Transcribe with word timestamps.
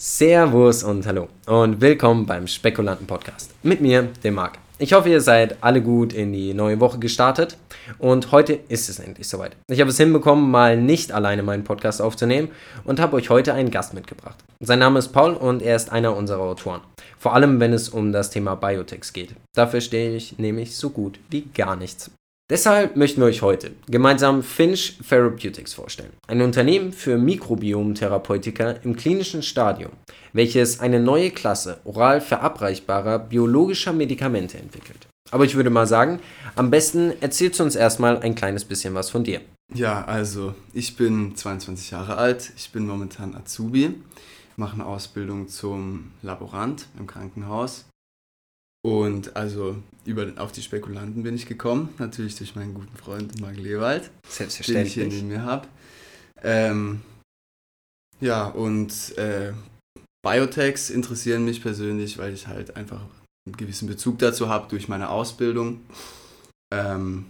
Servus 0.00 0.84
und 0.84 1.08
hallo 1.08 1.26
und 1.46 1.80
willkommen 1.80 2.24
beim 2.24 2.46
Spekulanten 2.46 3.08
Podcast 3.08 3.52
mit 3.64 3.80
mir, 3.80 4.08
dem 4.22 4.34
Marc. 4.34 4.56
Ich 4.78 4.92
hoffe, 4.92 5.08
ihr 5.08 5.20
seid 5.20 5.56
alle 5.60 5.82
gut 5.82 6.12
in 6.12 6.32
die 6.32 6.54
neue 6.54 6.78
Woche 6.78 7.00
gestartet 7.00 7.56
und 7.98 8.30
heute 8.30 8.60
ist 8.68 8.88
es 8.88 9.00
endlich 9.00 9.26
soweit. 9.26 9.56
Ich 9.68 9.80
habe 9.80 9.90
es 9.90 9.96
hinbekommen, 9.96 10.52
mal 10.52 10.76
nicht 10.76 11.10
alleine 11.10 11.42
meinen 11.42 11.64
Podcast 11.64 12.00
aufzunehmen 12.00 12.52
und 12.84 13.00
habe 13.00 13.16
euch 13.16 13.28
heute 13.28 13.54
einen 13.54 13.72
Gast 13.72 13.92
mitgebracht. 13.92 14.36
Sein 14.60 14.78
Name 14.78 15.00
ist 15.00 15.08
Paul 15.08 15.32
und 15.32 15.62
er 15.62 15.74
ist 15.74 15.90
einer 15.90 16.16
unserer 16.16 16.42
Autoren. 16.42 16.82
Vor 17.18 17.34
allem, 17.34 17.58
wenn 17.58 17.72
es 17.72 17.88
um 17.88 18.12
das 18.12 18.30
Thema 18.30 18.54
Biotechs 18.54 19.12
geht. 19.12 19.34
Dafür 19.56 19.80
stehe 19.80 20.14
ich 20.14 20.38
nämlich 20.38 20.76
so 20.76 20.90
gut 20.90 21.18
wie 21.28 21.48
gar 21.52 21.74
nichts. 21.74 22.12
Deshalb 22.50 22.96
möchten 22.96 23.20
wir 23.20 23.26
euch 23.26 23.42
heute 23.42 23.72
gemeinsam 23.88 24.42
Finch 24.42 24.96
Therapeutics 25.06 25.74
vorstellen, 25.74 26.14
ein 26.28 26.40
Unternehmen 26.40 26.94
für 26.94 27.18
Mikrobiomtherapeutika 27.18 28.70
im 28.84 28.96
klinischen 28.96 29.42
Stadium, 29.42 29.90
welches 30.32 30.80
eine 30.80 30.98
neue 30.98 31.30
Klasse 31.30 31.78
oral 31.84 32.22
verabreichbarer 32.22 33.18
biologischer 33.18 33.92
Medikamente 33.92 34.56
entwickelt. 34.56 35.08
Aber 35.30 35.44
ich 35.44 35.56
würde 35.56 35.68
mal 35.68 35.86
sagen, 35.86 36.20
am 36.56 36.70
besten 36.70 37.12
erzählst 37.20 37.60
du 37.60 37.64
uns 37.64 37.76
erstmal 37.76 38.20
ein 38.20 38.34
kleines 38.34 38.64
bisschen 38.64 38.94
was 38.94 39.10
von 39.10 39.24
dir. 39.24 39.42
Ja, 39.74 40.06
also 40.06 40.54
ich 40.72 40.96
bin 40.96 41.36
22 41.36 41.90
Jahre 41.90 42.16
alt, 42.16 42.50
ich 42.56 42.72
bin 42.72 42.86
momentan 42.86 43.34
Azubi, 43.34 43.94
mache 44.56 44.72
eine 44.72 44.86
Ausbildung 44.86 45.48
zum 45.48 46.12
Laborant 46.22 46.86
im 46.98 47.06
Krankenhaus 47.06 47.84
und 48.88 49.36
also 49.36 49.76
über, 50.06 50.32
auf 50.36 50.50
die 50.50 50.62
Spekulanten 50.62 51.22
bin 51.22 51.34
ich 51.34 51.44
gekommen, 51.44 51.90
natürlich 51.98 52.36
durch 52.36 52.56
meinen 52.56 52.72
guten 52.72 52.96
Freund 52.96 53.38
Marc 53.38 53.58
Lewald, 53.58 54.10
den 54.38 54.86
ich 54.86 54.94
hier 54.94 55.06
neben 55.06 55.28
mir 55.28 55.42
habe. 55.42 55.68
Ähm, 56.42 57.02
ja, 58.18 58.46
und 58.46 59.18
äh, 59.18 59.52
Biotechs 60.22 60.88
interessieren 60.88 61.44
mich 61.44 61.60
persönlich, 61.60 62.16
weil 62.16 62.32
ich 62.32 62.46
halt 62.46 62.76
einfach 62.76 63.02
einen 63.46 63.58
gewissen 63.58 63.88
Bezug 63.88 64.18
dazu 64.20 64.48
habe 64.48 64.70
durch 64.70 64.88
meine 64.88 65.10
Ausbildung. 65.10 65.82
Ähm, 66.72 67.26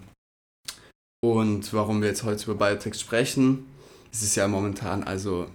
und 1.20 1.73
warum 1.73 2.03
wir 2.03 2.09
jetzt 2.09 2.23
heute 2.23 2.48
über 2.48 2.55
Biotechs 2.55 3.01
sprechen, 3.01 3.67
es 4.12 4.23
ist 4.23 4.36
ja 4.36 4.47
momentan 4.47 5.03
also 5.03 5.48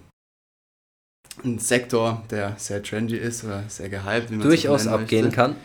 ein 1.44 1.60
Sektor, 1.60 2.24
der 2.30 2.56
sehr 2.58 2.84
trendy 2.84 3.18
ist 3.18 3.44
oder 3.44 3.64
sehr 3.68 3.90
gehypt, 3.90 4.30
wie 4.30 4.36
man 4.36 4.48
durchaus 4.48 4.88
abgehen 4.88 5.26
möchte. 5.26 5.36
kann. 5.36 5.56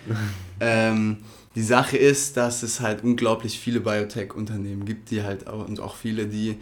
Ähm, 0.60 1.18
die 1.54 1.62
Sache 1.62 1.96
ist, 1.96 2.36
dass 2.36 2.62
es 2.62 2.80
halt 2.80 3.02
unglaublich 3.02 3.58
viele 3.58 3.80
Biotech-Unternehmen 3.80 4.84
gibt, 4.84 5.10
die 5.10 5.22
halt 5.22 5.46
auch, 5.46 5.66
und 5.66 5.80
auch 5.80 5.96
viele, 5.96 6.26
die 6.26 6.56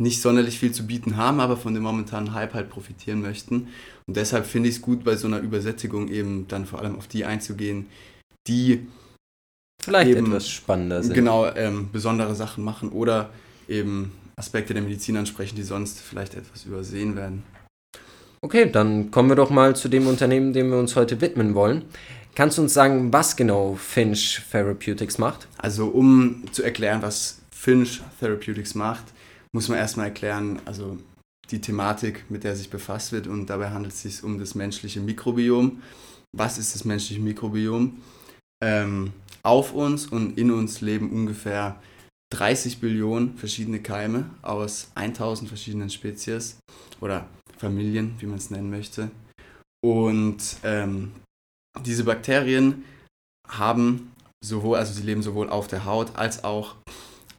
nicht 0.00 0.22
sonderlich 0.22 0.58
viel 0.58 0.72
zu 0.72 0.86
bieten 0.86 1.16
haben, 1.16 1.40
aber 1.40 1.56
von 1.56 1.74
dem 1.74 1.82
momentanen 1.82 2.32
Hype 2.32 2.54
halt 2.54 2.70
profitieren 2.70 3.20
möchten. 3.20 3.68
Und 4.06 4.16
deshalb 4.16 4.46
finde 4.46 4.68
ich 4.70 4.76
es 4.76 4.82
gut, 4.82 5.04
bei 5.04 5.14
so 5.16 5.26
einer 5.26 5.40
Übersättigung 5.40 6.08
eben 6.08 6.48
dann 6.48 6.64
vor 6.64 6.80
allem 6.80 6.96
auf 6.96 7.06
die 7.06 7.26
einzugehen, 7.26 7.86
die 8.48 8.88
vielleicht 9.82 10.10
eben, 10.10 10.26
etwas 10.26 10.48
spannender 10.48 11.02
sind. 11.02 11.14
Genau, 11.14 11.46
ähm, 11.54 11.90
besondere 11.92 12.34
Sachen 12.34 12.64
machen 12.64 12.88
oder 12.90 13.30
eben 13.68 14.12
Aspekte 14.36 14.72
der 14.72 14.82
Medizin 14.82 15.18
ansprechen, 15.18 15.56
die 15.56 15.62
sonst 15.62 16.00
vielleicht 16.00 16.34
etwas 16.34 16.64
übersehen 16.64 17.14
werden. 17.14 17.42
Okay, 18.42 18.70
dann 18.70 19.10
kommen 19.10 19.28
wir 19.28 19.36
doch 19.36 19.50
mal 19.50 19.76
zu 19.76 19.88
dem 19.88 20.06
Unternehmen, 20.06 20.54
dem 20.54 20.70
wir 20.70 20.78
uns 20.78 20.96
heute 20.96 21.20
widmen 21.20 21.54
wollen. 21.54 21.84
Kannst 22.34 22.56
du 22.56 22.62
uns 22.62 22.72
sagen, 22.72 23.12
was 23.12 23.36
genau 23.36 23.74
Finch 23.74 24.40
Therapeutics 24.50 25.18
macht? 25.18 25.46
Also 25.58 25.88
um 25.88 26.44
zu 26.50 26.62
erklären, 26.62 27.02
was 27.02 27.42
Finch 27.50 28.00
Therapeutics 28.18 28.74
macht, 28.74 29.04
muss 29.52 29.68
man 29.68 29.76
erstmal 29.76 30.06
erklären, 30.06 30.58
also 30.64 30.96
die 31.50 31.60
Thematik, 31.60 32.24
mit 32.30 32.44
der 32.44 32.56
sich 32.56 32.70
befasst 32.70 33.12
wird 33.12 33.26
und 33.26 33.50
dabei 33.50 33.70
handelt 33.70 33.92
es 33.92 34.02
sich 34.02 34.24
um 34.24 34.38
das 34.38 34.54
menschliche 34.54 35.00
Mikrobiom. 35.00 35.82
Was 36.32 36.56
ist 36.56 36.74
das 36.74 36.84
menschliche 36.84 37.20
Mikrobiom? 37.20 38.00
Ähm, 38.62 39.12
auf 39.42 39.74
uns 39.74 40.06
und 40.06 40.38
in 40.38 40.50
uns 40.50 40.80
leben 40.80 41.10
ungefähr 41.10 41.78
30 42.32 42.80
Billionen 42.80 43.36
verschiedene 43.36 43.80
Keime 43.80 44.30
aus 44.40 44.92
1000 44.94 45.48
verschiedenen 45.48 45.90
Spezies 45.90 46.58
oder 47.00 47.28
Familien, 47.60 48.14
wie 48.18 48.26
man 48.26 48.38
es 48.38 48.50
nennen 48.50 48.70
möchte. 48.70 49.10
Und 49.84 50.38
ähm, 50.64 51.12
diese 51.84 52.04
Bakterien 52.04 52.84
haben 53.48 54.12
sowohl, 54.44 54.78
also 54.78 54.92
sie 54.92 55.02
leben 55.02 55.22
sowohl 55.22 55.48
auf 55.48 55.68
der 55.68 55.84
Haut 55.84 56.16
als 56.16 56.44
auch 56.44 56.76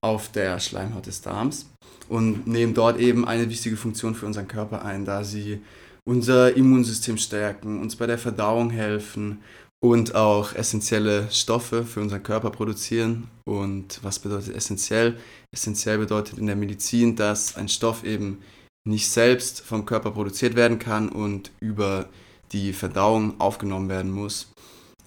auf 0.02 0.32
der 0.32 0.60
Schleimhaut 0.60 1.06
des 1.06 1.22
Darms 1.22 1.70
und 2.10 2.48
nehmen 2.48 2.74
dort 2.74 3.00
eben 3.00 3.28
eine 3.28 3.50
wichtige 3.50 3.78
Funktion 3.78 4.16
für 4.16 4.26
unseren 4.26 4.48
Körper 4.48 4.84
ein, 4.84 5.06
da 5.06 5.24
sie 5.24 5.62
unser 6.08 6.56
Immunsystem 6.56 7.18
stärken, 7.18 7.80
uns 7.80 7.96
bei 7.96 8.08
der 8.08 8.18
Verdauung 8.18 8.72
helfen 8.72 9.40
und 9.84 10.16
auch 10.16 10.54
essentielle 10.54 11.30
Stoffe 11.32 11.84
für 11.84 12.02
unseren 12.02 12.24
Körper 12.24 12.52
produzieren. 12.52 13.28
Und 13.46 14.00
was 14.04 14.20
bedeutet 14.20 14.56
essentiell? 14.56 15.18
Essentiell 15.54 15.98
bedeutet 15.98 16.38
in 16.38 16.48
der 16.48 16.56
Medizin, 16.56 17.16
dass 17.16 17.56
ein 17.56 17.70
Stoff 17.70 18.04
eben 18.04 18.40
nicht 18.88 19.10
selbst 19.10 19.62
vom 19.62 19.86
Körper 19.86 20.12
produziert 20.12 20.56
werden 20.56 20.80
kann 20.80 21.10
und 21.10 21.52
über 21.60 22.10
die 22.52 22.74
Verdauung 22.74 23.40
aufgenommen 23.40 23.90
werden 23.90 24.12
muss. 24.12 24.52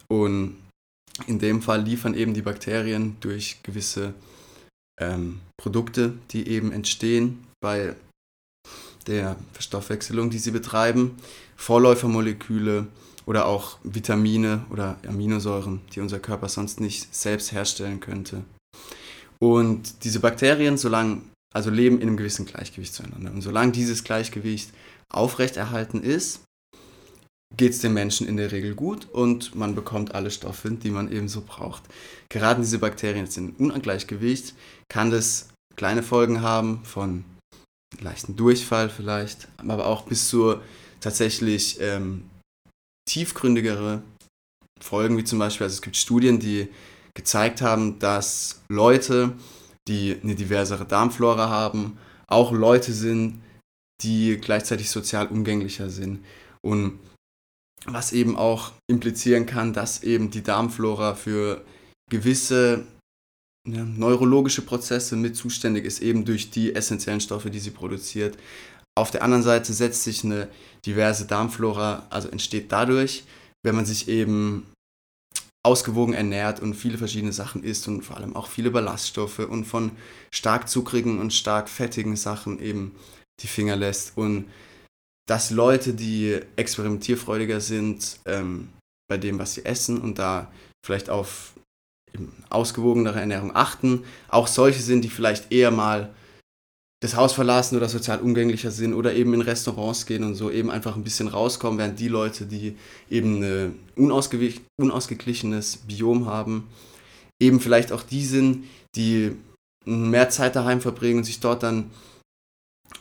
Und 0.09 0.57
in 1.27 1.39
dem 1.39 1.63
Fall 1.63 1.83
liefern 1.83 2.15
eben 2.15 2.35
die 2.35 2.43
Bakterien 2.43 3.17
durch 3.21 3.63
gewisse 3.63 4.15
ähm, 5.01 5.41
Produkte, 5.61 6.15
die 6.31 6.49
eben 6.49 6.73
entstehen 6.73 7.47
bei 7.61 7.95
der 9.07 9.37
Verstoffwechselung, 9.53 10.31
die 10.31 10.39
sie 10.39 10.51
betreiben, 10.51 11.17
Vorläufermoleküle 11.57 12.87
oder 13.27 13.47
auch 13.47 13.79
Vitamine 13.83 14.65
oder 14.71 14.99
Aminosäuren, 15.07 15.81
die 15.95 16.01
unser 16.01 16.19
Körper 16.19 16.49
sonst 16.49 16.81
nicht 16.81 17.15
selbst 17.15 17.53
herstellen 17.53 18.01
könnte. 18.01 18.45
Und 19.41 20.05
diese 20.05 20.21
Bakterien, 20.21 20.79
solange 20.79 21.21
also 21.55 21.71
leben 21.71 22.01
in 22.01 22.09
einem 22.09 22.17
gewissen 22.17 22.47
Gleichgewicht 22.47 22.93
zueinander. 22.93 23.31
Und 23.31 23.41
solange 23.41 23.73
dieses 23.73 24.05
Gleichgewicht 24.05 24.71
aufrechterhalten 25.09 26.03
ist, 26.03 26.41
geht 27.57 27.73
es 27.73 27.79
den 27.79 27.95
Menschen 27.95 28.27
in 28.27 28.37
der 28.37 28.53
Regel 28.53 28.75
gut 28.75 29.09
und 29.11 29.55
man 29.55 29.75
bekommt 29.75 30.15
alle 30.15 30.31
Stoffe, 30.31 30.71
die 30.73 30.91
man 30.91 31.11
ebenso 31.11 31.43
braucht. 31.43 31.85
Gerade 32.29 32.61
diese 32.61 32.81
Bakterien 32.81 33.29
sind 33.29 33.61
Ungleichgewicht, 33.61 34.55
kann 34.89 35.11
das 35.11 35.49
kleine 35.77 36.03
Folgen 36.03 36.43
haben 36.43 36.85
von 36.85 37.25
leichten 38.01 38.35
Durchfall 38.35 38.91
vielleicht, 38.91 39.47
aber 39.57 39.87
auch 39.87 40.03
bis 40.03 40.29
zu 40.29 40.57
tatsächlich 41.01 41.81
ähm, 41.81 42.29
tiefgründigere 43.09 44.03
Folgen, 44.81 45.17
wie 45.17 45.25
zum 45.25 45.39
Beispiel, 45.39 45.65
also 45.65 45.75
es 45.75 45.83
gibt 45.83 45.97
Studien, 45.97 46.41
die 46.41 46.69
gezeigt 47.15 47.63
haben, 47.63 48.01
dass 48.01 48.63
Leute, 48.69 49.35
die 49.89 50.17
eine 50.23 50.35
diversere 50.35 50.85
Darmflora 50.85 51.49
haben, 51.49 51.99
auch 52.27 52.53
Leute 52.53 52.93
sind, 52.93 53.43
die 54.03 54.39
gleichzeitig 54.39 54.91
sozial 54.91 55.29
umgänglicher 55.29 55.91
sind. 55.91 56.25
Und 56.63 56.99
was 57.87 58.13
eben 58.13 58.37
auch 58.37 58.73
implizieren 58.91 59.47
kann, 59.47 59.73
dass 59.73 60.03
eben 60.03 60.31
die 60.31 60.43
Darmflora 60.43 61.15
für 61.15 61.65
gewisse 62.11 62.87
ja, 63.67 63.85
neurologische 63.85 64.63
Prozesse 64.63 65.17
mit 65.17 65.37
zuständig 65.37 65.85
ist, 65.85 66.01
eben 66.01 66.25
durch 66.25 66.51
die 66.51 66.75
essentiellen 66.75 67.21
Stoffe, 67.21 67.51
die 67.51 67.59
sie 67.59 67.71
produziert. 67.71 68.37
Auf 68.97 69.11
der 69.11 69.23
anderen 69.23 69.43
Seite 69.43 69.73
setzt 69.73 70.05
sich 70.05 70.25
eine 70.25 70.49
diverse 70.87 71.27
Darmflora, 71.27 72.07
also 72.11 72.29
entsteht 72.29 72.71
dadurch, 72.71 73.25
wenn 73.63 73.75
man 73.75 73.87
sich 73.87 74.09
eben 74.09 74.67
ausgewogen 75.65 76.15
ernährt 76.15 76.61
und 76.61 76.75
viele 76.75 76.99
verschiedene 76.99 77.33
Sachen 77.33 77.65
isst 77.65 77.89
und 77.89 78.03
vor 78.03 78.19
allem 78.19 78.37
auch 78.37 78.49
viele 78.49 78.71
Ballaststoffe 78.71 79.39
und 79.39 79.65
von 79.65 79.93
stark 80.31 80.69
zuckrigen 80.69 81.19
und 81.19 81.33
stark 81.33 81.69
fettigen 81.69 82.17
Sachen 82.17 82.61
eben 82.61 82.95
die 83.41 83.47
Finger 83.47 83.75
lässt. 83.75 84.17
Und 84.17 84.47
dass 85.27 85.51
Leute, 85.51 85.95
die 85.95 86.39
experimentierfreudiger 86.57 87.61
sind 87.61 88.21
ähm, 88.27 88.69
bei 89.09 89.17
dem, 89.17 89.39
was 89.39 89.55
sie 89.55 89.65
essen 89.65 89.99
und 89.99 90.19
da 90.19 90.53
vielleicht 90.85 91.09
auf 91.09 91.55
ausgewogenere 92.51 93.19
Ernährung 93.19 93.57
achten, 93.57 94.05
auch 94.29 94.47
solche 94.47 94.83
sind, 94.83 95.03
die 95.03 95.09
vielleicht 95.09 95.51
eher 95.51 95.71
mal 95.71 96.15
das 97.05 97.17
Haus 97.17 97.35
verlassen 97.35 97.77
oder 97.77 97.91
sozial 97.91 98.21
umgänglicher 98.21 98.71
sind 98.71 98.95
oder 98.95 99.13
eben 99.13 99.35
in 99.35 99.43
Restaurants 99.43 100.07
gehen 100.07 100.25
und 100.25 100.37
so 100.37 100.51
eben 100.51 100.71
einfach 100.71 100.97
ein 100.97 101.05
bisschen 101.05 101.29
rauskommen, 101.29 101.79
während 101.79 102.01
die 102.01 102.09
Leute, 102.09 102.47
die 102.47 102.77
eben 103.11 103.43
ein 103.43 103.79
unausgeglichenes 103.95 105.77
Biom 105.87 106.25
haben, 106.25 106.67
eben 107.39 107.61
vielleicht 107.61 107.93
auch 107.93 108.03
die 108.03 108.25
sind, 108.25 108.65
die 108.97 109.37
mehr 109.85 110.31
Zeit 110.31 110.57
daheim 110.57 110.81
verbringen 110.81 111.19
und 111.19 111.25
sich 111.25 111.41
dort 111.41 111.63
dann 111.63 111.91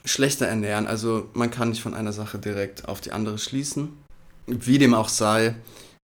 schlechter 0.04 0.48
ernähren. 0.48 0.86
Also 0.86 1.30
man 1.34 1.50
kann 1.50 1.70
nicht 1.70 1.82
von 1.82 1.94
einer 1.94 2.12
Sache 2.12 2.40
direkt 2.40 2.90
auf 2.90 3.00
die 3.00 3.14
andere 3.14 3.38
schließen. 3.38 3.88
Wie 4.48 4.80
dem 4.80 4.96
auch 4.96 5.08
sei, 5.08 5.56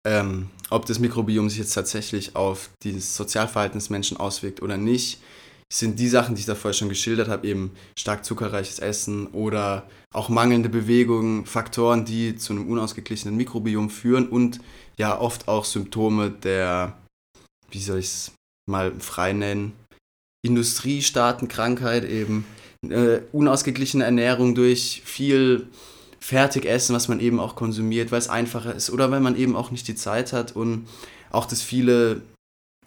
ähm, 0.06 0.50
ob 0.68 0.84
das 0.84 0.98
Mikrobiom 0.98 1.48
sich 1.48 1.60
jetzt 1.60 1.72
tatsächlich 1.72 2.36
auf 2.36 2.68
dieses 2.82 3.16
Sozialverhalten 3.16 3.78
des 3.78 3.88
Menschen 3.88 4.18
auswirkt 4.18 4.60
oder 4.60 4.76
nicht, 4.76 5.18
sind 5.72 5.98
die 5.98 6.08
Sachen, 6.08 6.34
die 6.34 6.40
ich 6.40 6.46
da 6.46 6.54
vorher 6.54 6.74
schon 6.74 6.88
geschildert 6.88 7.28
habe, 7.28 7.46
eben 7.46 7.72
stark 7.98 8.24
zuckerreiches 8.24 8.78
Essen 8.78 9.26
oder 9.28 9.88
auch 10.12 10.28
mangelnde 10.28 10.68
Bewegung, 10.68 11.44
Faktoren, 11.44 12.04
die 12.04 12.36
zu 12.36 12.52
einem 12.52 12.68
unausgeglichenen 12.68 13.36
Mikrobiom 13.36 13.90
führen 13.90 14.28
und 14.28 14.60
ja 14.96 15.18
oft 15.20 15.48
auch 15.48 15.64
Symptome 15.64 16.30
der, 16.30 16.96
wie 17.70 17.80
soll 17.80 17.98
ich 17.98 18.06
es 18.06 18.32
mal 18.70 18.92
frei 19.00 19.32
nennen, 19.32 19.72
Industriestaatenkrankheit 20.44 22.04
eben, 22.04 22.46
äh, 22.88 23.20
unausgeglichene 23.32 24.04
Ernährung 24.04 24.54
durch 24.54 25.02
viel 25.04 25.66
Fertigessen, 26.20 26.94
was 26.94 27.08
man 27.08 27.20
eben 27.20 27.40
auch 27.40 27.56
konsumiert, 27.56 28.12
weil 28.12 28.20
es 28.20 28.28
einfacher 28.28 28.74
ist 28.74 28.90
oder 28.90 29.10
weil 29.10 29.20
man 29.20 29.36
eben 29.36 29.56
auch 29.56 29.70
nicht 29.70 29.88
die 29.88 29.94
Zeit 29.96 30.32
hat 30.32 30.54
und 30.54 30.86
auch 31.30 31.46
das 31.46 31.62
viele 31.62 32.22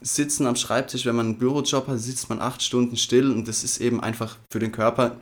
Sitzen 0.02 0.46
am 0.48 0.56
Schreibtisch, 0.56 1.06
wenn 1.06 1.16
man 1.16 1.28
einen 1.28 1.38
Bürojob 1.38 1.88
hat, 1.88 2.00
sitzt 2.00 2.30
man 2.30 2.40
acht 2.40 2.64
Stunden 2.64 2.96
still 2.96 3.32
und 3.32 3.48
das 3.48 3.64
ist 3.64 3.80
eben 3.82 4.02
einfach 4.02 4.38
für 4.52 4.60
den 4.60 4.72
Körper 4.72 5.18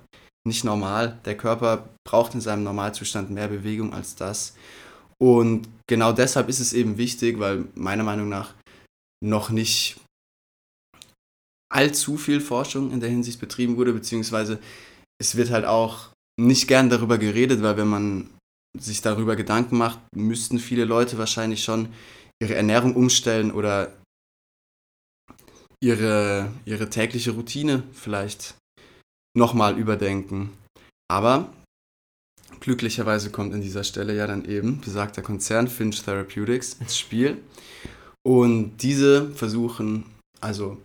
nicht 0.48 0.64
normal. 0.64 1.20
Der 1.26 1.36
Körper 1.36 1.90
braucht 2.08 2.34
in 2.36 2.42
seinem 2.42 2.64
Normalzustand 2.64 3.32
mehr 3.32 3.48
Bewegung 3.48 3.94
als 3.94 4.16
das. 4.16 4.54
Und 5.20 5.68
genau 5.88 6.14
deshalb 6.14 6.48
ist 6.48 6.60
es 6.60 6.74
eben 6.74 6.98
wichtig, 6.98 7.40
weil 7.40 7.66
meiner 7.76 8.04
Meinung 8.04 8.30
nach 8.30 8.54
noch 9.24 9.50
nicht 9.50 10.00
allzu 11.70 12.18
viel 12.18 12.40
Forschung 12.40 12.92
in 12.92 13.00
der 13.00 13.10
Hinsicht 13.10 13.40
betrieben 13.40 13.78
wurde, 13.78 13.94
beziehungsweise 13.94 14.60
es 15.20 15.36
wird 15.36 15.50
halt 15.50 15.66
auch 15.66 16.10
nicht 16.40 16.68
gern 16.68 16.90
darüber 16.90 17.18
geredet, 17.18 17.62
weil 17.64 17.78
wenn 17.78 17.88
man 17.88 18.30
sich 18.80 19.02
darüber 19.02 19.36
Gedanken 19.36 19.78
macht, 19.78 20.00
müssten 20.16 20.60
viele 20.60 20.86
Leute 20.86 21.18
wahrscheinlich 21.18 21.64
schon 21.64 21.90
ihre 22.42 22.56
Ernährung 22.56 22.96
umstellen 22.96 23.52
oder 23.52 23.92
ihre, 25.84 26.52
ihre 26.66 26.90
tägliche 26.90 27.32
Routine 27.32 27.84
vielleicht 27.94 28.56
nochmal 29.36 29.78
überdenken. 29.78 30.54
Aber 31.10 31.54
glücklicherweise 32.60 33.32
kommt 33.32 33.54
an 33.54 33.62
dieser 33.62 33.84
Stelle 33.84 34.16
ja 34.16 34.28
dann 34.28 34.46
eben 34.46 34.82
besagter 34.82 35.22
Konzern 35.22 35.68
Finch 35.68 36.04
Therapeutics 36.04 36.74
ins 36.80 36.98
Spiel. 36.98 37.38
Und 38.26 38.78
diese 38.78 39.30
versuchen 39.32 40.06
also 40.42 40.78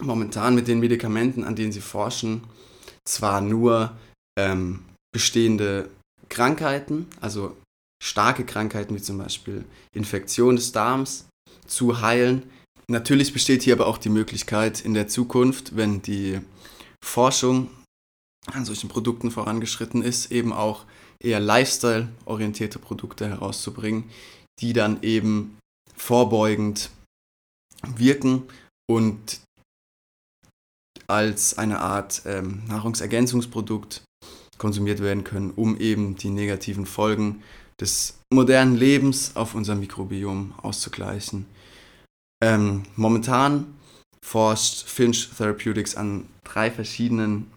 momentan 0.00 0.54
mit 0.54 0.68
den 0.68 0.80
Medikamenten, 0.80 1.44
an 1.44 1.56
denen 1.56 1.72
sie 1.72 1.80
forschen, 1.80 2.42
zwar 3.04 3.40
nur 3.40 3.96
ähm, 4.38 4.84
bestehende 5.12 5.90
Krankheiten, 6.28 7.06
also 7.20 7.56
starke 8.02 8.44
Krankheiten 8.44 8.94
wie 8.94 9.02
zum 9.02 9.18
Beispiel 9.18 9.64
Infektion 9.94 10.56
des 10.56 10.72
Darms, 10.72 11.26
zu 11.66 12.00
heilen. 12.00 12.50
Natürlich 12.88 13.32
besteht 13.32 13.62
hier 13.62 13.74
aber 13.74 13.86
auch 13.86 13.98
die 13.98 14.10
Möglichkeit 14.10 14.80
in 14.80 14.94
der 14.94 15.08
Zukunft, 15.08 15.76
wenn 15.76 16.02
die 16.02 16.40
Forschung 17.02 17.70
an 18.46 18.64
solchen 18.64 18.88
Produkten 18.88 19.30
vorangeschritten 19.30 20.02
ist, 20.02 20.30
eben 20.30 20.52
auch 20.52 20.84
eher 21.22 21.40
Lifestyle-orientierte 21.40 22.78
Produkte 22.78 23.28
herauszubringen, 23.28 24.10
die 24.60 24.74
dann 24.74 25.02
eben 25.02 25.56
vorbeugend 25.96 26.90
wirken 27.96 28.42
und 28.86 29.40
als 31.06 31.56
eine 31.58 31.80
Art 31.80 32.22
ähm, 32.26 32.62
Nahrungsergänzungsprodukt 32.66 34.02
konsumiert 34.58 35.00
werden 35.00 35.24
können, 35.24 35.50
um 35.50 35.78
eben 35.78 36.16
die 36.16 36.30
negativen 36.30 36.86
Folgen 36.86 37.42
des 37.80 38.18
modernen 38.32 38.76
Lebens 38.76 39.36
auf 39.36 39.54
unser 39.54 39.74
Mikrobiom 39.74 40.54
auszugleichen. 40.62 41.46
Ähm, 42.44 42.82
momentan 42.96 43.74
forscht 44.22 44.86
Finch 44.86 45.30
Therapeutics 45.34 45.96
an 45.96 46.28
drei 46.44 46.70
verschiedenen 46.70 47.50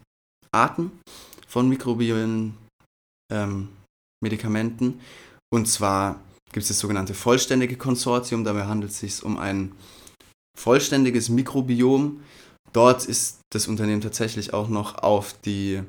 Arten 0.50 0.92
von 1.46 1.68
mikrobiellen 1.68 2.56
ähm, 3.30 3.68
Medikamenten. 4.22 4.98
Und 5.52 5.68
zwar 5.68 6.18
gibt 6.52 6.62
es 6.62 6.68
das 6.68 6.78
sogenannte 6.78 7.12
vollständige 7.12 7.76
Konsortium. 7.76 8.44
Dabei 8.44 8.64
handelt 8.64 8.92
es 8.92 9.00
sich 9.00 9.22
um 9.22 9.36
ein 9.36 9.72
vollständiges 10.58 11.28
Mikrobiom. 11.28 12.22
Dort 12.72 13.04
ist 13.04 13.40
das 13.52 13.68
Unternehmen 13.68 14.00
tatsächlich 14.00 14.54
auch 14.54 14.68
noch 14.68 15.02
auf 15.02 15.38
die 15.44 15.82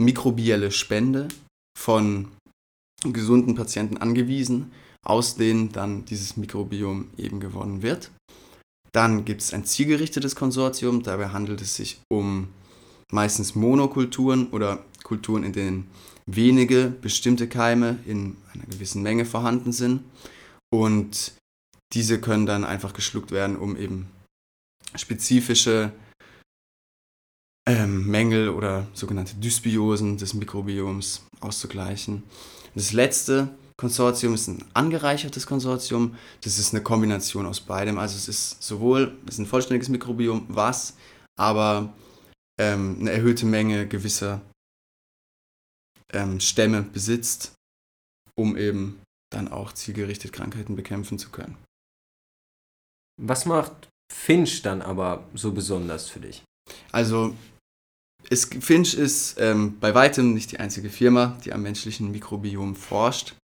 mikrobielle 0.00 0.72
Spende 0.72 1.28
von 1.78 2.32
gesunden 3.04 3.54
Patienten 3.54 3.98
angewiesen, 3.98 4.72
aus 5.06 5.36
denen 5.36 5.72
dann 5.72 6.04
dieses 6.04 6.36
Mikrobiom 6.36 7.10
eben 7.16 7.40
gewonnen 7.40 7.82
wird. 7.82 8.10
Dann 8.92 9.24
gibt 9.24 9.42
es 9.42 9.54
ein 9.54 9.64
zielgerichtetes 9.64 10.34
Konsortium, 10.34 11.02
dabei 11.02 11.28
handelt 11.28 11.60
es 11.60 11.76
sich 11.76 12.00
um 12.10 12.48
meistens 13.12 13.54
Monokulturen 13.54 14.48
oder 14.48 14.84
Kulturen, 15.04 15.44
in 15.44 15.52
denen 15.52 15.90
wenige 16.26 16.88
bestimmte 16.88 17.48
Keime 17.48 17.98
in 18.04 18.36
einer 18.52 18.64
gewissen 18.64 19.02
Menge 19.02 19.24
vorhanden 19.24 19.72
sind. 19.72 20.02
Und 20.74 21.34
diese 21.92 22.20
können 22.20 22.46
dann 22.46 22.64
einfach 22.64 22.92
geschluckt 22.92 23.30
werden, 23.30 23.56
um 23.56 23.76
eben 23.76 24.08
spezifische 24.96 25.92
ähm, 27.68 28.06
Mängel 28.08 28.48
oder 28.48 28.88
sogenannte 28.92 29.36
Dysbiosen 29.36 30.18
des 30.18 30.34
Mikrobioms 30.34 31.22
auszugleichen. 31.40 32.24
Das 32.74 32.92
letzte 32.92 33.54
Konsortium 33.78 34.34
ist 34.34 34.48
ein 34.48 34.64
angereichertes 34.72 35.46
Konsortium. 35.46 36.16
Das 36.40 36.58
ist 36.58 36.72
eine 36.72 36.82
Kombination 36.82 37.46
aus 37.46 37.60
beidem. 37.60 37.98
Also 37.98 38.16
es 38.16 38.28
ist 38.28 38.62
sowohl 38.62 39.16
es 39.26 39.34
ist 39.34 39.40
ein 39.40 39.46
vollständiges 39.46 39.88
Mikrobiom, 39.90 40.46
was 40.48 40.96
aber 41.38 41.92
ähm, 42.58 42.96
eine 43.00 43.10
erhöhte 43.10 43.44
Menge 43.44 43.86
gewisser 43.86 44.40
ähm, 46.12 46.40
Stämme 46.40 46.82
besitzt, 46.82 47.52
um 48.34 48.56
eben 48.56 49.02
dann 49.30 49.48
auch 49.48 49.72
zielgerichtet 49.72 50.32
Krankheiten 50.32 50.76
bekämpfen 50.76 51.18
zu 51.18 51.30
können. 51.30 51.58
Was 53.20 53.44
macht 53.44 53.88
Finch 54.12 54.62
dann 54.62 54.82
aber 54.82 55.26
so 55.34 55.52
besonders 55.52 56.08
für 56.08 56.20
dich? 56.20 56.44
Also 56.92 57.34
es, 58.30 58.46
Finch 58.46 58.94
ist 58.94 59.38
ähm, 59.38 59.78
bei 59.78 59.94
weitem 59.94 60.32
nicht 60.32 60.52
die 60.52 60.60
einzige 60.60 60.90
Firma, 60.90 61.38
die 61.44 61.52
am 61.52 61.62
menschlichen 61.62 62.10
Mikrobiom 62.10 62.74
forscht. 62.76 63.34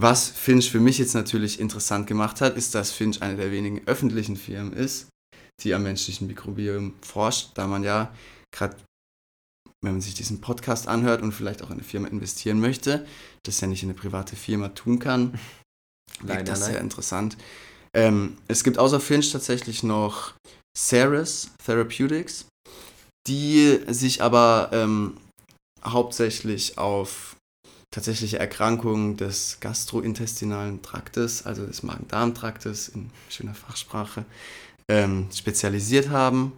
Was 0.00 0.28
Finch 0.28 0.70
für 0.70 0.80
mich 0.80 0.98
jetzt 0.98 1.14
natürlich 1.14 1.60
interessant 1.60 2.06
gemacht 2.06 2.40
hat, 2.40 2.56
ist, 2.56 2.74
dass 2.74 2.90
Finch 2.90 3.20
eine 3.20 3.36
der 3.36 3.52
wenigen 3.52 3.86
öffentlichen 3.86 4.36
Firmen 4.36 4.72
ist, 4.72 5.08
die 5.62 5.74
am 5.74 5.82
menschlichen 5.82 6.26
Mikrobiom 6.26 6.94
forscht, 7.02 7.50
da 7.54 7.66
man 7.66 7.84
ja 7.84 8.14
gerade, 8.50 8.76
wenn 9.84 9.92
man 9.92 10.00
sich 10.00 10.14
diesen 10.14 10.40
Podcast 10.40 10.88
anhört 10.88 11.22
und 11.22 11.32
vielleicht 11.32 11.62
auch 11.62 11.68
in 11.68 11.74
eine 11.74 11.82
Firma 11.82 12.08
investieren 12.08 12.60
möchte, 12.60 13.06
das 13.44 13.60
ja 13.60 13.66
nicht 13.66 13.82
in 13.82 13.90
eine 13.90 13.98
private 13.98 14.36
Firma 14.36 14.70
tun 14.70 14.98
kann. 14.98 15.38
Leider 16.22 16.44
das 16.44 16.60
nein. 16.60 16.72
sehr 16.72 16.80
interessant. 16.80 17.36
Ähm, 17.94 18.38
es 18.48 18.64
gibt 18.64 18.78
außer 18.78 19.00
Finch 19.00 19.30
tatsächlich 19.32 19.82
noch 19.82 20.34
Ceres 20.76 21.50
Therapeutics 21.64 22.46
die 23.26 23.80
sich 23.86 24.22
aber 24.22 24.70
ähm, 24.72 25.16
hauptsächlich 25.84 26.78
auf 26.78 27.36
tatsächliche 27.90 28.38
Erkrankungen 28.38 29.16
des 29.16 29.58
gastrointestinalen 29.60 30.82
Traktes, 30.82 31.44
also 31.44 31.66
des 31.66 31.82
Magen-Darm-Traktes 31.82 32.88
in 32.88 33.10
schöner 33.28 33.54
Fachsprache, 33.54 34.24
ähm, 34.88 35.28
spezialisiert 35.32 36.08
haben. 36.10 36.52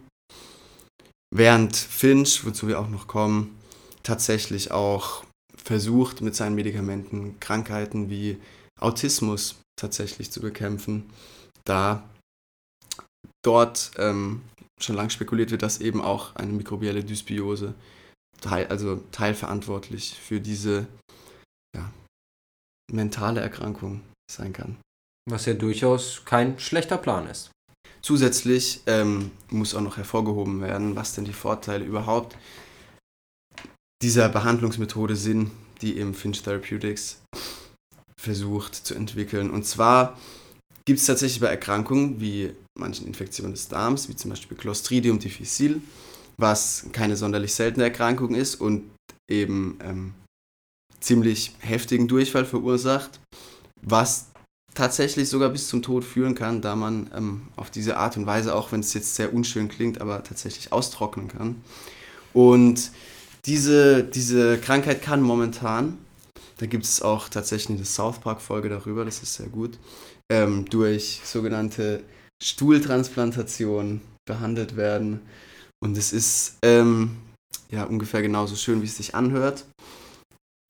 Während 1.35 1.75
Finch, 1.75 2.45
wozu 2.45 2.67
wir 2.67 2.79
auch 2.79 2.89
noch 2.89 3.07
kommen, 3.07 3.57
tatsächlich 4.03 4.71
auch 4.71 5.23
versucht, 5.55 6.21
mit 6.21 6.35
seinen 6.35 6.55
Medikamenten 6.55 7.39
Krankheiten 7.39 8.09
wie 8.09 8.37
Autismus 8.79 9.55
tatsächlich 9.75 10.29
zu 10.29 10.41
bekämpfen, 10.41 11.09
da 11.65 12.07
dort 13.43 13.91
ähm, 13.97 14.41
schon 14.79 14.95
lange 14.95 15.09
spekuliert 15.09 15.51
wird, 15.51 15.63
dass 15.63 15.81
eben 15.81 16.01
auch 16.01 16.35
eine 16.35 16.51
mikrobielle 16.51 17.03
Dysbiose 17.03 17.73
teil, 18.41 18.67
also 18.67 18.97
teilverantwortlich 19.11 20.13
für 20.19 20.39
diese 20.39 20.87
ja, 21.75 21.91
mentale 22.91 23.41
Erkrankung 23.41 24.01
sein 24.31 24.53
kann. 24.53 24.77
Was 25.29 25.45
ja 25.45 25.53
durchaus 25.53 26.23
kein 26.25 26.59
schlechter 26.59 26.97
Plan 26.97 27.27
ist. 27.27 27.51
Zusätzlich 28.01 28.81
ähm, 28.85 29.31
muss 29.49 29.73
auch 29.73 29.81
noch 29.81 29.95
hervorgehoben 29.95 30.61
werden, 30.61 30.95
was 30.95 31.15
denn 31.15 31.23
die 31.23 31.33
Vorteile 31.33 31.85
überhaupt 31.85 32.37
dieser 34.01 34.27
Behandlungsmethode 34.27 35.15
sind, 35.15 35.51
die 35.81 35.97
eben 35.97 36.13
Finch 36.13 36.43
Therapeutics 36.43 37.21
versucht 38.19 38.75
zu 38.75 38.95
entwickeln. 38.95 39.49
Und 39.49 39.65
zwar 39.65 40.17
gibt 40.85 40.99
es 40.99 41.05
tatsächlich 41.05 41.39
bei 41.39 41.47
Erkrankungen 41.47 42.19
wie 42.19 42.53
manchen 42.77 43.07
Infektionen 43.07 43.53
des 43.53 43.69
Darms, 43.69 44.09
wie 44.09 44.15
zum 44.15 44.31
Beispiel 44.31 44.57
Clostridium 44.57 45.19
difficile, 45.19 45.81
was 46.37 46.87
keine 46.91 47.15
sonderlich 47.15 47.53
seltene 47.53 47.85
Erkrankung 47.85 48.35
ist 48.35 48.55
und 48.55 48.91
eben 49.29 49.77
ähm, 49.81 50.13
ziemlich 51.03 51.55
heftigen 51.59 52.07
Durchfall 52.07 52.45
verursacht, 52.45 53.19
was 53.81 54.27
tatsächlich 54.73 55.29
sogar 55.29 55.49
bis 55.49 55.67
zum 55.67 55.81
Tod 55.81 56.03
führen 56.03 56.33
kann, 56.33 56.61
da 56.61 56.75
man 56.75 57.09
ähm, 57.15 57.41
auf 57.55 57.69
diese 57.69 57.97
Art 57.97 58.17
und 58.17 58.25
Weise, 58.25 58.55
auch 58.55 58.71
wenn 58.71 58.79
es 58.79 58.93
jetzt 58.93 59.15
sehr 59.15 59.33
unschön 59.33 59.69
klingt, 59.69 60.01
aber 60.01 60.23
tatsächlich 60.23 60.71
austrocknen 60.71 61.27
kann. 61.27 61.61
Und 62.33 62.91
diese, 63.45 64.03
diese 64.03 64.57
Krankheit 64.57 65.01
kann 65.01 65.21
momentan, 65.21 65.97
da 66.57 66.65
gibt 66.65 66.85
es 66.85 67.01
auch 67.01 67.29
tatsächlich 67.29 67.77
eine 67.77 67.85
South 67.85 68.19
Park-Folge 68.19 68.69
darüber, 68.69 69.05
das 69.05 69.21
ist 69.21 69.35
sehr 69.35 69.47
gut, 69.47 69.77
ähm, 70.31 70.65
durch 70.69 71.21
sogenannte 71.23 72.03
Stuhltransplantation 72.41 74.01
behandelt 74.25 74.75
werden. 74.75 75.21
Und 75.83 75.97
es 75.97 76.13
ist 76.13 76.57
ähm, 76.63 77.17
ja 77.69 77.83
ungefähr 77.83 78.21
genauso 78.21 78.55
schön, 78.55 78.81
wie 78.81 78.85
es 78.85 78.97
sich 78.97 79.13
anhört. 79.13 79.65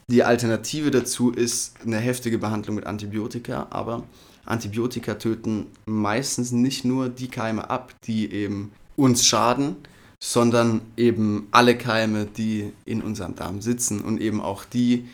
Die 0.09 0.23
Alternative 0.23 0.91
dazu 0.91 1.31
ist 1.31 1.75
eine 1.85 1.97
heftige 1.97 2.37
Behandlung 2.37 2.75
mit 2.75 2.85
Antibiotika, 2.85 3.67
aber 3.69 4.03
Antibiotika 4.45 5.15
töten 5.15 5.67
meistens 5.85 6.51
nicht 6.51 6.83
nur 6.83 7.09
die 7.09 7.29
Keime 7.29 7.69
ab, 7.69 7.93
die 8.05 8.31
eben 8.31 8.71
uns 8.95 9.25
schaden, 9.25 9.77
sondern 10.21 10.81
eben 10.97 11.47
alle 11.51 11.77
Keime, 11.77 12.25
die 12.25 12.71
in 12.85 13.01
unserem 13.01 13.35
Darm 13.35 13.61
sitzen 13.61 14.01
und 14.01 14.19
eben 14.19 14.41
auch 14.41 14.65
die, 14.65 15.07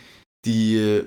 die 0.46 1.04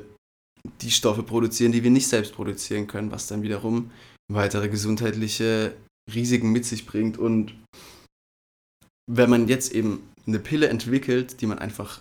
die 0.81 0.91
Stoffe 0.91 1.23
produzieren, 1.23 1.73
die 1.73 1.83
wir 1.83 1.91
nicht 1.91 2.07
selbst 2.07 2.35
produzieren 2.35 2.87
können, 2.87 3.11
was 3.11 3.27
dann 3.27 3.43
wiederum 3.43 3.91
weitere 4.33 4.69
gesundheitliche 4.69 5.75
Risiken 6.13 6.53
mit 6.53 6.65
sich 6.65 6.87
bringt. 6.87 7.19
Und 7.19 7.55
wenn 9.11 9.31
man 9.31 9.49
jetzt 9.49 9.73
eben 9.73 10.09
eine 10.27 10.39
Pille 10.39 10.69
entwickelt, 10.69 11.41
die 11.41 11.47
man 11.47 11.59
einfach 11.59 12.01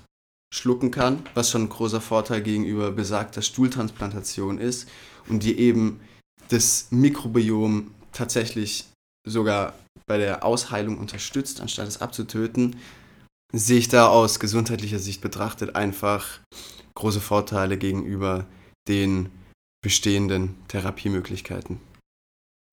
schlucken 0.54 0.92
kann, 0.92 1.24
was 1.34 1.50
schon 1.50 1.64
ein 1.64 1.70
großer 1.70 2.02
Vorteil 2.02 2.42
gegenüber 2.42 2.92
besagter 2.92 3.42
Stuhltransplantation 3.42 4.58
ist 4.58 4.88
und 5.28 5.44
die 5.44 5.58
eben 5.60 6.02
das 6.50 6.88
Mikrobiom 6.92 7.92
tatsächlich 8.12 8.86
sogar 9.26 9.74
bei 10.08 10.18
der 10.18 10.44
Ausheilung 10.44 10.98
unterstützt, 10.98 11.62
anstatt 11.62 11.88
es 11.88 12.02
abzutöten, 12.02 12.76
sehe 13.54 13.80
ich 13.80 13.88
da 13.88 14.08
aus 14.08 14.40
gesundheitlicher 14.40 15.00
Sicht 15.00 15.22
betrachtet 15.22 15.76
einfach 15.76 16.40
große 16.96 17.22
Vorteile 17.22 17.78
gegenüber 17.78 18.46
den 18.88 19.30
bestehenden 19.82 20.56
Therapiemöglichkeiten. 20.68 21.80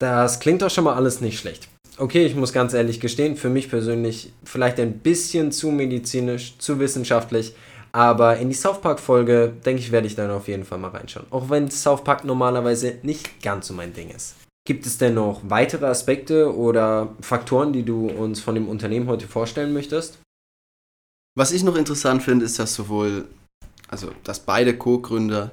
Das 0.00 0.40
klingt 0.40 0.62
doch 0.62 0.70
schon 0.70 0.84
mal 0.84 0.94
alles 0.94 1.20
nicht 1.20 1.38
schlecht. 1.38 1.68
Okay, 2.00 2.24
ich 2.24 2.36
muss 2.36 2.52
ganz 2.52 2.74
ehrlich 2.74 3.00
gestehen, 3.00 3.36
für 3.36 3.48
mich 3.48 3.68
persönlich 3.68 4.32
vielleicht 4.44 4.78
ein 4.78 5.00
bisschen 5.00 5.50
zu 5.50 5.72
medizinisch, 5.72 6.56
zu 6.58 6.78
wissenschaftlich, 6.78 7.56
aber 7.90 8.36
in 8.36 8.48
die 8.48 8.54
South 8.54 8.80
Park-Folge, 8.80 9.52
denke 9.66 9.82
ich, 9.82 9.90
werde 9.90 10.06
ich 10.06 10.14
dann 10.14 10.30
auf 10.30 10.46
jeden 10.46 10.64
Fall 10.64 10.78
mal 10.78 10.90
reinschauen. 10.90 11.26
Auch 11.30 11.50
wenn 11.50 11.68
South 11.68 12.04
Park 12.04 12.24
normalerweise 12.24 12.98
nicht 13.02 13.42
ganz 13.42 13.66
so 13.66 13.74
mein 13.74 13.94
Ding 13.94 14.10
ist. 14.10 14.36
Gibt 14.64 14.86
es 14.86 14.98
denn 14.98 15.14
noch 15.14 15.40
weitere 15.48 15.86
Aspekte 15.86 16.54
oder 16.54 17.16
Faktoren, 17.20 17.72
die 17.72 17.82
du 17.82 18.08
uns 18.08 18.40
von 18.40 18.54
dem 18.54 18.68
Unternehmen 18.68 19.08
heute 19.08 19.26
vorstellen 19.26 19.72
möchtest? 19.72 20.18
Was 21.36 21.50
ich 21.50 21.64
noch 21.64 21.74
interessant 21.74 22.22
finde, 22.22 22.44
ist, 22.44 22.60
dass 22.60 22.74
sowohl, 22.74 23.26
also 23.88 24.12
dass 24.22 24.38
beide 24.38 24.76
Co-Gründer 24.76 25.50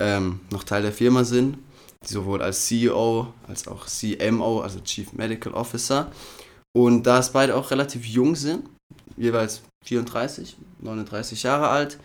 ähm, 0.00 0.40
noch 0.50 0.62
Teil 0.62 0.82
der 0.82 0.92
Firma 0.92 1.24
sind, 1.24 1.58
sowohl 2.04 2.42
als 2.42 2.66
CEO 2.66 3.32
als 3.48 3.68
auch 3.68 3.86
CMO, 3.86 4.60
also 4.60 4.80
Chief 4.80 5.12
Medical 5.12 5.54
Officer. 5.54 6.10
Und 6.74 7.06
da 7.06 7.18
es 7.18 7.30
beide 7.30 7.56
auch 7.56 7.70
relativ 7.70 8.06
jung 8.06 8.34
sind, 8.34 8.68
jeweils 9.16 9.62
34, 9.84 10.56
39 10.80 11.42
Jahre 11.42 11.68
alt, 11.68 11.98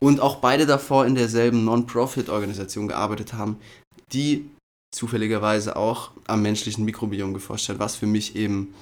und 0.00 0.20
auch 0.20 0.36
beide 0.36 0.66
davor 0.66 1.06
in 1.06 1.14
derselben 1.14 1.64
Non-Profit-Organisation 1.64 2.88
gearbeitet 2.88 3.32
haben, 3.32 3.58
die 4.12 4.50
zufälligerweise 4.94 5.76
auch 5.76 6.12
am 6.26 6.42
menschlichen 6.42 6.84
Mikrobiom 6.84 7.34
geforscht 7.34 7.68
hat, 7.68 7.78
was 7.78 7.96
für 7.96 8.06
mich 8.06 8.36
eben 8.36 8.74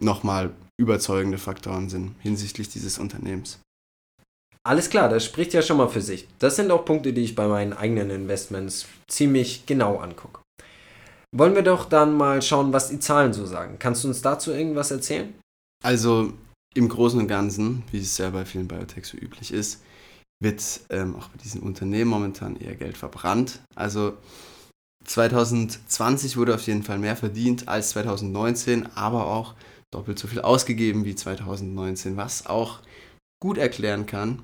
nochmal 0.00 0.52
überzeugende 0.80 1.38
Faktoren 1.38 1.88
sind 1.88 2.14
hinsichtlich 2.20 2.68
dieses 2.68 2.98
Unternehmens. 2.98 3.60
Alles 4.66 4.88
klar, 4.88 5.10
das 5.10 5.24
spricht 5.24 5.52
ja 5.52 5.60
schon 5.60 5.76
mal 5.76 5.88
für 5.88 6.00
sich. 6.00 6.26
Das 6.38 6.56
sind 6.56 6.70
auch 6.70 6.86
Punkte, 6.86 7.12
die 7.12 7.22
ich 7.22 7.34
bei 7.34 7.46
meinen 7.46 7.74
eigenen 7.74 8.08
Investments 8.10 8.86
ziemlich 9.08 9.66
genau 9.66 9.98
angucke. 9.98 10.40
Wollen 11.36 11.54
wir 11.54 11.62
doch 11.62 11.84
dann 11.86 12.16
mal 12.16 12.40
schauen, 12.40 12.72
was 12.72 12.88
die 12.88 12.98
Zahlen 12.98 13.34
so 13.34 13.44
sagen. 13.44 13.76
Kannst 13.78 14.04
du 14.04 14.08
uns 14.08 14.22
dazu 14.22 14.52
irgendwas 14.52 14.90
erzählen? 14.90 15.34
Also 15.82 16.32
im 16.74 16.88
Großen 16.88 17.20
und 17.20 17.28
Ganzen, 17.28 17.82
wie 17.90 17.98
es 17.98 18.16
ja 18.16 18.30
bei 18.30 18.46
vielen 18.46 18.68
Biotechs 18.68 19.10
so 19.10 19.18
üblich 19.18 19.52
ist, 19.52 19.82
wird 20.42 20.62
ähm, 20.90 21.16
auch 21.16 21.28
bei 21.28 21.38
diesen 21.42 21.62
Unternehmen 21.62 22.10
momentan 22.10 22.56
eher 22.56 22.74
Geld 22.74 22.96
verbrannt. 22.96 23.60
Also 23.74 24.14
2020 25.04 26.36
wurde 26.36 26.54
auf 26.54 26.66
jeden 26.66 26.82
Fall 26.82 26.98
mehr 26.98 27.16
verdient 27.16 27.68
als 27.68 27.90
2019, 27.90 28.88
aber 28.94 29.26
auch 29.26 29.54
doppelt 29.92 30.18
so 30.18 30.26
viel 30.26 30.40
ausgegeben 30.40 31.04
wie 31.04 31.14
2019, 31.14 32.16
was 32.16 32.46
auch 32.46 32.80
gut 33.42 33.58
erklären 33.58 34.06
kann, 34.06 34.42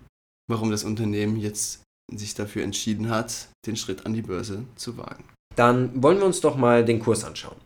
warum 0.50 0.70
das 0.70 0.84
Unternehmen 0.84 1.36
jetzt 1.36 1.80
sich 2.12 2.34
dafür 2.34 2.64
entschieden 2.64 3.08
hat, 3.08 3.48
den 3.66 3.76
Schritt 3.76 4.04
an 4.04 4.12
die 4.12 4.20
Börse 4.22 4.64
zu 4.76 4.98
wagen. 4.98 5.24
Dann 5.56 6.02
wollen 6.02 6.18
wir 6.18 6.26
uns 6.26 6.40
doch 6.40 6.56
mal 6.56 6.84
den 6.84 7.00
Kurs 7.00 7.24
anschauen. 7.24 7.56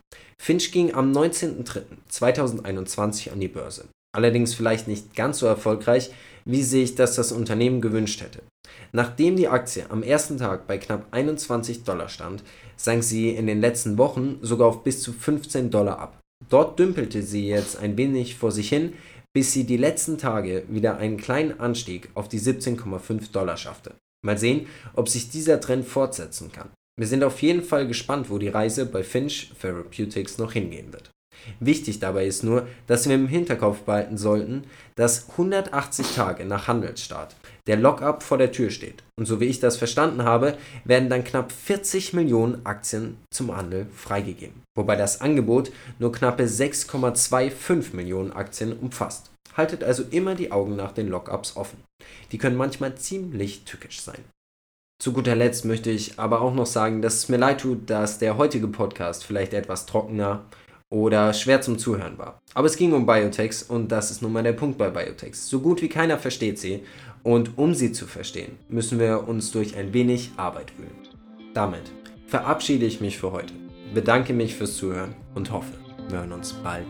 Finch 0.41 0.73
ging 0.73 0.95
am 0.95 1.13
19.03.2021 1.13 3.33
an 3.33 3.41
die 3.41 3.49
Börse. 3.49 3.89
Allerdings 4.15 4.55
vielleicht 4.55 4.87
nicht 4.87 5.17
ganz 5.17 5.41
so 5.41 5.47
erfolgreich, 5.47 6.11
wie 6.45 6.63
sich 6.63 6.95
das 6.95 7.17
das 7.17 7.33
Unternehmen 7.33 7.81
gewünscht 7.81 8.21
hätte. 8.21 8.43
Nachdem 8.93 9.37
die 9.37 9.49
Aktie 9.49 9.87
am 9.91 10.03
ersten 10.03 10.39
Tag 10.39 10.67
bei 10.67 10.79
knapp 10.79 11.07
21 11.11 11.85
Dollar 11.85 12.09
stand, 12.09 12.43
sank 12.77 13.03
sie 13.03 13.31
in 13.31 13.47
den 13.47 13.61
letzten 13.61 13.99
Wochen 13.99 14.39
sogar 14.41 14.69
auf 14.69 14.85
bis 14.85 15.03
zu 15.03 15.13
15 15.13 15.71
Dollar 15.71 15.99
ab. 15.99 16.21
Dort 16.49 16.79
dümpelte 16.79 17.23
sie 17.23 17.49
jetzt 17.49 17.79
ein 17.79 17.97
wenig 17.97 18.37
vor 18.37 18.53
sich 18.53 18.69
hin, 18.69 18.93
bis 19.35 19.53
sie 19.53 19.65
die 19.65 19.77
letzten 19.77 20.17
Tage 20.17 20.65
wieder 20.69 20.97
einen 20.97 21.17
kleinen 21.17 21.61
Anstieg 21.61 22.09
auf 22.15 22.29
die 22.29 22.41
17,5 22.41 23.33
Dollar 23.33 23.57
schaffte. 23.57 23.95
Mal 24.25 24.39
sehen, 24.39 24.67
ob 24.95 25.09
sich 25.09 25.29
dieser 25.29 25.61
Trend 25.61 25.87
fortsetzen 25.87 26.51
kann. 26.53 26.71
Wir 26.97 27.09
sind 27.09 27.25
auf 27.25 27.43
jeden 27.43 27.63
Fall 27.63 27.89
gespannt, 27.89 28.31
wo 28.31 28.39
die 28.39 28.49
Reise 28.49 28.87
bei 28.87 29.03
Finch 29.03 29.53
Therapeutics 29.61 30.39
noch 30.39 30.53
hingehen 30.53 30.93
wird. 30.93 31.11
Wichtig 31.61 31.99
dabei 31.99 32.27
ist 32.27 32.45
nur, 32.45 32.67
dass 32.87 33.09
wir 33.09 33.17
im 33.17 33.29
Hinterkopf 33.29 33.81
behalten 33.81 34.17
sollten, 34.17 34.65
dass 34.95 35.29
180 35.31 36.15
Tage 36.15 36.45
nach 36.45 36.69
Handelsstart 36.69 37.35
der 37.67 37.77
Lockup 37.77 38.23
vor 38.23 38.39
der 38.39 38.53
Tür 38.53 38.71
steht. 38.71 39.03
Und 39.19 39.27
so 39.27 39.41
wie 39.41 39.47
ich 39.47 39.61
das 39.61 39.77
verstanden 39.77 40.25
habe, 40.25 40.57
werden 40.85 41.09
dann 41.09 41.25
knapp 41.25 41.51
40 41.53 42.13
Millionen 42.13 42.65
Aktien 42.67 43.17
zum 43.31 43.57
Handel 43.57 43.87
freigegeben. 43.95 44.63
Wobei 44.77 44.97
das 44.97 45.21
Angebot 45.21 45.73
nur 45.99 46.13
knappe 46.13 46.45
6,25 46.45 47.95
Millionen 47.97 48.33
Aktien 48.33 48.77
umfasst. 48.79 49.31
Haltet 49.57 49.85
also 49.85 50.03
immer 50.11 50.35
die 50.35 50.53
Augen 50.53 50.77
nach 50.77 50.93
den 50.93 51.09
Lockups 51.09 51.57
offen. 51.57 51.79
Die 52.33 52.39
können 52.39 52.57
manchmal 52.57 52.97
ziemlich 52.97 53.65
tückisch 53.65 54.01
sein. 54.01 54.25
Zu 55.01 55.13
guter 55.13 55.35
Letzt 55.35 55.65
möchte 55.65 55.91
ich 55.91 56.19
aber 56.19 56.41
auch 56.41 56.55
noch 56.55 56.67
sagen, 56.67 57.03
dass 57.03 57.15
es 57.15 57.29
mir 57.29 57.37
leid 57.37 57.61
tut, 57.61 57.91
dass 57.91 58.19
der 58.19 58.37
heutige 58.37 58.69
Podcast 58.69 59.25
vielleicht 59.25 59.55
etwas 59.55 59.87
trockener 59.87 60.45
oder 60.91 61.33
schwer 61.33 61.61
zum 61.61 61.79
Zuhören 61.79 62.19
war. 62.19 62.39
Aber 62.55 62.67
es 62.67 62.77
ging 62.77 62.93
um 62.93 63.07
Biotechs 63.07 63.63
und 63.63 63.89
das 63.89 64.11
ist 64.11 64.23
nun 64.23 64.33
mal 64.33 64.43
der 64.43 64.53
Punkt 64.53 64.79
bei 64.79 64.91
Biotechs. 64.91 65.49
So 65.49 65.61
gut 65.61 65.83
wie 65.83 65.89
keiner 65.89 66.19
versteht 66.19 66.59
sie 66.59 66.85
und 67.25 67.59
um 67.59 67.75
sie 67.75 67.91
zu 67.91 68.07
verstehen, 68.07 68.53
müssen 68.69 69.01
wir 69.01 69.27
uns 69.27 69.51
durch 69.51 69.77
ein 69.77 69.93
wenig 69.93 70.31
Arbeit 70.37 70.79
wühlen. 70.79 70.93
Damit 71.55 71.91
verabschiede 72.27 72.87
ich 72.87 73.01
mich 73.01 73.19
für 73.19 73.33
heute, 73.33 73.55
bedanke 73.93 74.33
mich 74.33 74.55
fürs 74.55 74.77
Zuhören 74.77 75.17
und 75.35 75.51
hoffe, 75.51 75.73
wir 76.09 76.19
hören 76.19 76.33
uns 76.33 76.53
bald 76.53 76.87